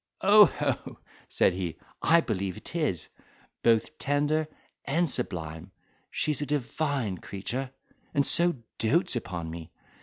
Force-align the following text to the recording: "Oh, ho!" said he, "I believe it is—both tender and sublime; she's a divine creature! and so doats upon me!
"Oh, 0.21 0.45
ho!" 0.47 0.97
said 1.29 1.53
he, 1.53 1.77
"I 2.01 2.21
believe 2.21 2.57
it 2.57 2.75
is—both 2.75 3.99
tender 3.99 4.47
and 4.83 5.07
sublime; 5.07 5.69
she's 6.09 6.41
a 6.41 6.47
divine 6.47 7.19
creature! 7.19 7.69
and 8.11 8.25
so 8.25 8.55
doats 8.79 9.15
upon 9.15 9.51
me! 9.51 9.69